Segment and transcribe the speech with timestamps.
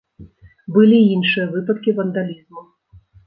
[0.77, 2.61] Былі і іншыя выпадкі вандалізму.